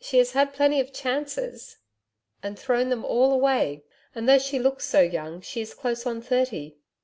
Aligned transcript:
'She 0.00 0.18
has 0.18 0.30
had 0.34 0.54
plenty 0.54 0.78
of 0.78 0.92
chances.' 0.92 1.78
'And 2.44 2.56
thrown 2.56 2.90
them 2.90 3.04
all 3.04 3.32
away. 3.32 3.82
And 4.14 4.28
though 4.28 4.38
she 4.38 4.60
looks 4.60 4.86
so 4.86 5.00
young, 5.00 5.40
she 5.40 5.60
is 5.60 5.74
close 5.74 6.06
on 6.06 6.22
thirty. 6.22 6.76